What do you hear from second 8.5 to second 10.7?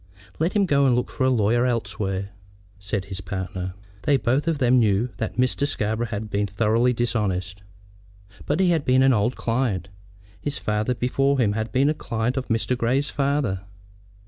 he had been an old client. His